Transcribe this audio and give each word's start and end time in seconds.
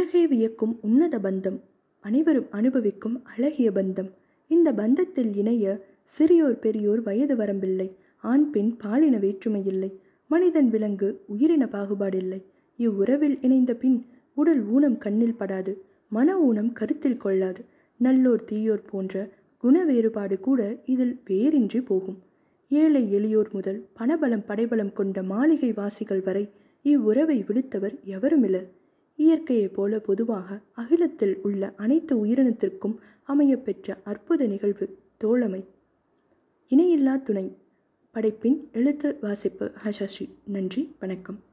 உலகை 0.00 0.26
வியக்கும் 0.26 0.78
உன்னத 0.80 1.18
பந்தம் 1.18 1.56
அனைவரும் 2.04 2.46
அனுபவிக்கும் 2.50 3.24
அழகிய 3.24 3.70
பந்தம். 3.70 4.08
இந்த 4.48 4.68
பந்தத்தில் 4.72 5.36
இணைய 5.36 5.64
சிறியோர் 6.12 6.56
பெரியோர் 6.58 7.02
வயது 7.02 7.34
வரம்பில்லை 7.36 7.88
ஆண் 8.20 8.50
பெண் 8.50 8.70
பாலின 8.76 9.18
வேற்றுமையில்லை 9.18 9.90
மனிதன் 10.26 10.70
விலங்கு 10.70 11.24
உயிரின 11.26 11.66
பாகுபாடில்லை. 11.66 12.40
இவ்வுறவில் 12.78 13.36
இணைந்த 13.40 13.74
பின் 13.74 14.06
உடல் 14.34 14.62
ஊனம் 14.66 14.98
கண்ணில் 14.98 15.36
படாது 15.36 15.74
மன 16.08 16.38
ஊனம் 16.38 16.72
கருத்தில் 16.72 17.16
கொள்ளாது. 17.16 17.64
நல்லோர் 17.98 18.44
தீயோர் 18.44 18.84
போன்ற 18.86 19.28
குண 19.58 19.84
வேறுபாடு 19.84 20.40
கூட 20.40 20.80
இதில் 20.84 21.22
வேறின்றி 21.26 21.82
போகும். 21.84 22.18
ஏழை 22.68 23.06
எளியோர் 23.14 23.50
முதல் 23.50 23.80
பணபலம் 24.00 24.46
படைபலம் 24.46 24.92
கொண்ட 24.92 25.22
மாளிகை 25.22 25.72
வாசிகள் 25.72 26.20
வரை 26.20 26.48
இவ்வுறவை 26.82 27.44
விடுத்தவர் 27.48 27.96
எவருமில்லர் 28.04 28.70
இயற்கையைப் 29.20 29.74
போல 29.74 29.98
பொதுவாக 29.98 30.60
அகிலத்தில் 30.72 31.38
உள்ள 31.42 31.72
அனைத்து 31.76 32.26
உயிரினத்திற்கும் 32.26 32.96
அமையப்பெற்ற 33.28 33.96
அற்புத 34.04 34.46
நிகழ்வு 34.46 34.98
தோழமை. 35.16 35.64
இணையில்லா 36.70 37.22
துணை. 37.22 37.56
படைப்பின் 38.10 38.68
எழுத்து 38.72 39.18
வாசிப்பு 39.20 39.72
ஹஷஸ்ரீ. 39.84 40.28
நன்றி 40.44 40.96
வணக்கம். 40.98 41.40